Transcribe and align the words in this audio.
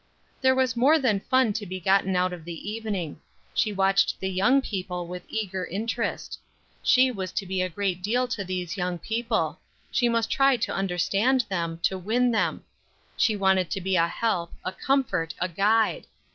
There 0.41 0.55
was 0.55 0.75
more 0.75 0.97
than 0.97 1.19
fun 1.19 1.53
to 1.53 1.63
be 1.67 1.79
gotten 1.79 2.15
out 2.15 2.33
of 2.33 2.43
the 2.43 2.71
evening; 2.71 3.21
she 3.53 3.71
watched 3.71 4.19
the 4.19 4.31
young 4.31 4.59
people 4.59 5.05
with 5.05 5.21
eager 5.29 5.63
interest. 5.63 6.39
She 6.81 7.11
was 7.11 7.31
to 7.33 7.45
be 7.45 7.61
a 7.61 7.69
great 7.69 8.01
deal 8.01 8.27
to 8.29 8.43
these 8.43 8.77
young 8.77 8.97
people; 8.97 9.59
she 9.91 10.09
must 10.09 10.31
try 10.31 10.57
to 10.57 10.73
understand 10.73 11.45
them, 11.49 11.77
to 11.83 11.99
win 11.99 12.31
them. 12.31 12.63
She 13.15 13.35
wanted 13.35 13.69
to 13.69 13.79
be 13.79 13.95
a 13.95 14.07
help, 14.07 14.51
a 14.65 14.71
comfort, 14.71 15.35
a 15.39 15.47
guide. 15.47 16.07